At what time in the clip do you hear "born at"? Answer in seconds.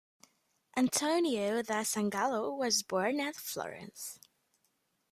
2.81-3.35